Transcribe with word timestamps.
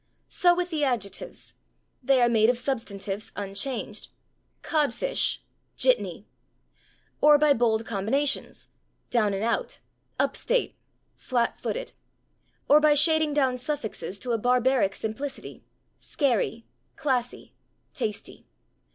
So 0.29 0.55
with 0.55 0.71
the 0.71 0.83
adjectives. 0.83 1.53
They 2.01 2.23
are 2.23 2.27
made 2.27 2.49
of 2.49 2.57
substantives 2.57 3.31
unchanged: 3.35 4.07
/codfish/, 4.63 5.37
/jitney/. 5.77 6.25
Or 7.21 7.37
by 7.37 7.53
bold 7.53 7.85
combinations: 7.85 8.67
/down 9.11 9.31
and 9.35 9.43
out/, 9.43 9.79
/up 10.19 10.35
state/, 10.35 10.75
/flat 11.19 11.55
footed/. 11.55 11.91
Or 12.67 12.79
by 12.79 12.95
shading 12.95 13.35
down 13.35 13.59
suffixes 13.59 14.17
to 14.21 14.31
a 14.31 14.39
barbaric 14.39 14.95
simplicity: 14.95 15.61
/scary/, 15.99 16.63
/classy/, 16.97 17.51
/tasty 17.93 18.45